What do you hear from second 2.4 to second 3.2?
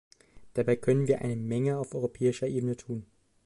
Ebene tun.